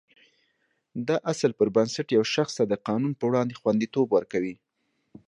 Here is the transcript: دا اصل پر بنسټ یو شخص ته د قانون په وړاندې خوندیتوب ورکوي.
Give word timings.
دا 1.07 1.17
اصل 1.31 1.51
پر 1.59 1.67
بنسټ 1.75 2.07
یو 2.17 2.23
شخص 2.35 2.53
ته 2.59 2.63
د 2.67 2.73
قانون 2.87 3.13
په 3.17 3.23
وړاندې 3.29 3.59
خوندیتوب 3.59 4.07
ورکوي. 4.11 4.55